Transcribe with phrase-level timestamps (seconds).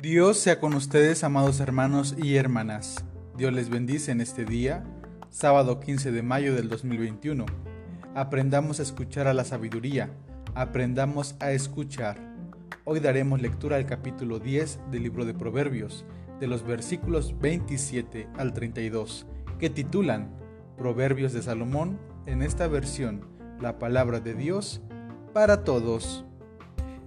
[0.00, 3.04] Dios sea con ustedes, amados hermanos y hermanas.
[3.36, 4.84] Dios les bendice en este día,
[5.28, 7.44] sábado 15 de mayo del 2021.
[8.14, 10.10] Aprendamos a escuchar a la sabiduría,
[10.54, 12.16] aprendamos a escuchar.
[12.84, 16.04] Hoy daremos lectura al capítulo 10 del libro de Proverbios,
[16.38, 19.26] de los versículos 27 al 32,
[19.58, 20.30] que titulan
[20.76, 23.24] Proverbios de Salomón, en esta versión,
[23.60, 24.80] la palabra de Dios
[25.32, 26.24] para todos.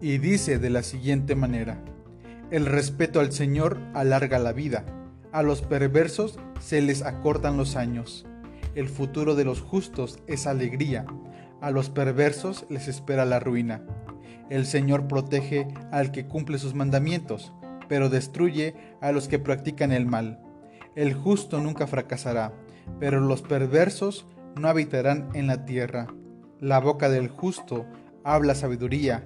[0.00, 1.80] Y dice de la siguiente manera,
[2.52, 4.84] el respeto al Señor alarga la vida,
[5.32, 8.26] a los perversos se les acortan los años.
[8.74, 11.06] El futuro de los justos es alegría,
[11.62, 13.80] a los perversos les espera la ruina.
[14.50, 17.54] El Señor protege al que cumple sus mandamientos,
[17.88, 20.38] pero destruye a los que practican el mal.
[20.94, 22.52] El justo nunca fracasará,
[23.00, 24.26] pero los perversos
[24.60, 26.08] no habitarán en la tierra.
[26.60, 27.86] La boca del justo
[28.24, 29.24] habla sabiduría,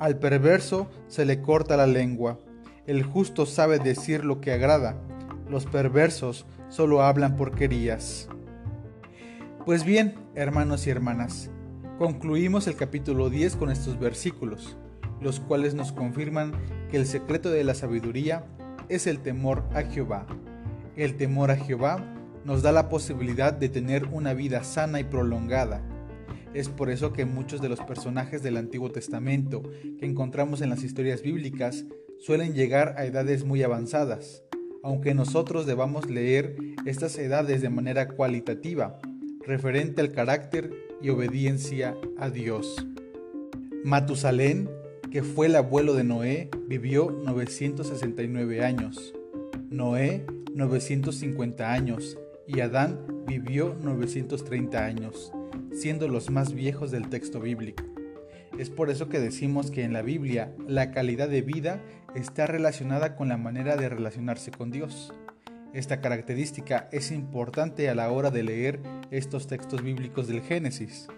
[0.00, 2.40] al perverso se le corta la lengua.
[2.86, 4.94] El justo sabe decir lo que agrada,
[5.48, 8.28] los perversos solo hablan porquerías.
[9.64, 11.50] Pues bien, hermanos y hermanas,
[11.98, 14.76] concluimos el capítulo 10 con estos versículos,
[15.22, 16.52] los cuales nos confirman
[16.90, 18.44] que el secreto de la sabiduría
[18.90, 20.26] es el temor a Jehová.
[20.94, 22.04] El temor a Jehová
[22.44, 25.80] nos da la posibilidad de tener una vida sana y prolongada.
[26.52, 29.62] Es por eso que muchos de los personajes del Antiguo Testamento
[29.98, 31.86] que encontramos en las historias bíblicas
[32.24, 34.42] suelen llegar a edades muy avanzadas,
[34.82, 38.98] aunque nosotros debamos leer estas edades de manera cualitativa,
[39.46, 40.70] referente al carácter
[41.02, 42.86] y obediencia a Dios.
[43.84, 44.70] Matusalén,
[45.10, 49.14] que fue el abuelo de Noé, vivió 969 años,
[49.68, 52.16] Noé 950 años
[52.46, 55.30] y Adán vivió 930 años,
[55.74, 57.84] siendo los más viejos del texto bíblico.
[58.58, 61.80] Es por eso que decimos que en la Biblia la calidad de vida
[62.14, 65.12] está relacionada con la manera de relacionarse con Dios.
[65.72, 71.08] Esta característica es importante a la hora de leer estos textos bíblicos del Génesis.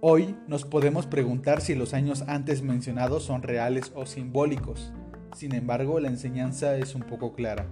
[0.00, 4.92] Hoy nos podemos preguntar si los años antes mencionados son reales o simbólicos.
[5.36, 7.66] Sin embargo, la enseñanza es un poco clara.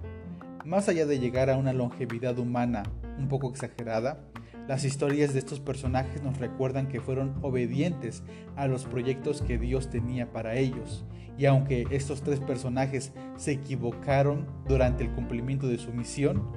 [0.64, 2.84] Más allá de llegar a una longevidad humana
[3.18, 4.20] un poco exagerada,
[4.68, 8.22] las historias de estos personajes nos recuerdan que fueron obedientes
[8.56, 11.04] a los proyectos que Dios tenía para ellos.
[11.38, 16.50] Y aunque estos tres personajes se equivocaron durante el cumplimiento de su misión,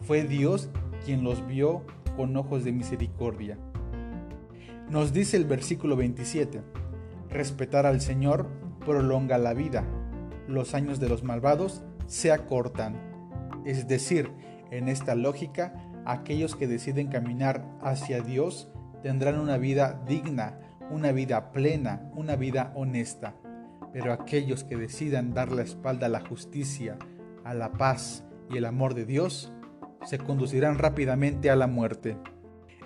[0.00, 0.68] fue Dios
[1.04, 1.84] quien los vio
[2.16, 3.58] con ojos de misericordia.
[4.90, 6.62] Nos dice el versículo 27,
[7.30, 8.48] respetar al Señor
[8.84, 9.84] prolonga la vida,
[10.46, 12.96] los años de los malvados se acortan.
[13.64, 14.30] Es decir,
[14.70, 18.68] en esta lógica, aquellos que deciden caminar hacia Dios
[19.02, 20.58] tendrán una vida digna,
[20.90, 23.34] una vida plena, una vida honesta.
[23.92, 26.96] Pero aquellos que decidan dar la espalda a la justicia,
[27.44, 29.52] a la paz y el amor de Dios,
[30.04, 32.16] se conducirán rápidamente a la muerte.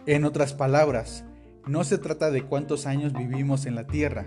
[0.07, 1.25] En otras palabras,
[1.67, 4.25] no se trata de cuántos años vivimos en la tierra,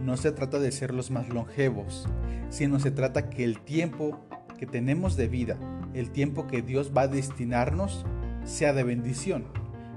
[0.00, 2.06] no se trata de ser los más longevos,
[2.50, 4.20] sino se trata que el tiempo
[4.58, 5.58] que tenemos de vida,
[5.94, 8.04] el tiempo que Dios va a destinarnos,
[8.46, 9.44] sea de bendición,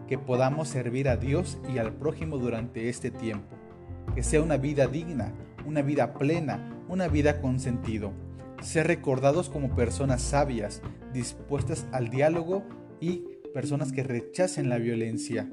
[0.07, 3.55] que podamos servir a Dios y al prójimo durante este tiempo,
[4.15, 5.33] que sea una vida digna,
[5.65, 8.11] una vida plena, una vida con sentido,
[8.61, 10.81] ser recordados como personas sabias,
[11.13, 12.63] dispuestas al diálogo
[12.99, 13.23] y
[13.53, 15.49] personas que rechacen la violencia.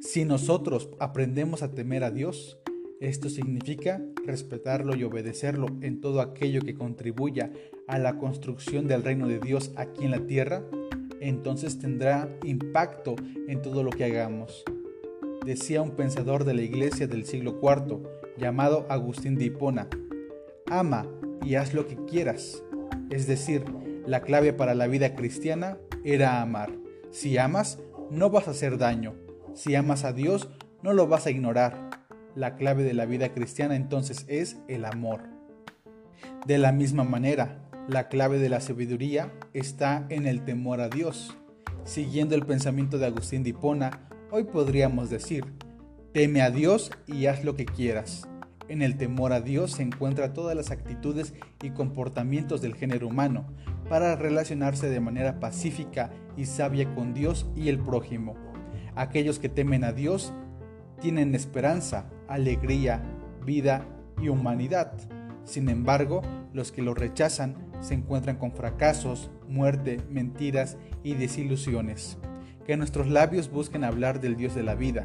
[0.00, 2.58] Si nosotros aprendemos a temer a Dios,
[3.00, 7.52] esto significa respetarlo y obedecerlo en todo aquello que contribuya
[7.86, 10.64] a la construcción del reino de Dios aquí en la tierra,
[11.20, 13.16] entonces tendrá impacto
[13.48, 14.64] en todo lo que hagamos.
[15.44, 18.02] Decía un pensador de la iglesia del siglo IV,
[18.36, 19.88] llamado Agustín de Hipona,
[20.70, 21.06] ama
[21.42, 22.62] y haz lo que quieras.
[23.10, 23.64] Es decir,
[24.06, 26.72] la clave para la vida cristiana era amar.
[27.10, 27.78] Si amas,
[28.10, 29.14] no vas a hacer daño.
[29.54, 30.48] Si amas a Dios,
[30.82, 31.90] no lo vas a ignorar.
[32.34, 35.22] La clave de la vida cristiana entonces es el amor.
[36.46, 41.34] De la misma manera, la clave de la sabiduría está en el temor a Dios.
[41.84, 45.46] Siguiendo el pensamiento de Agustín de Hipona, hoy podríamos decir,
[46.12, 48.28] teme a Dios y haz lo que quieras.
[48.68, 51.32] En el temor a Dios se encuentran todas las actitudes
[51.62, 53.46] y comportamientos del género humano
[53.88, 58.36] para relacionarse de manera pacífica y sabia con Dios y el prójimo.
[58.96, 60.34] Aquellos que temen a Dios
[61.00, 63.02] tienen esperanza, alegría,
[63.46, 63.86] vida
[64.20, 64.92] y humanidad.
[65.44, 66.20] Sin embargo,
[66.52, 72.18] los que lo rechazan se encuentran con fracasos, muerte, mentiras y desilusiones.
[72.66, 75.04] Que nuestros labios busquen hablar del Dios de la vida.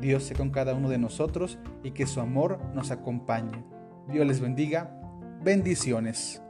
[0.00, 3.64] Dios sea con cada uno de nosotros y que su amor nos acompañe.
[4.08, 5.00] Dios les bendiga.
[5.42, 6.43] Bendiciones.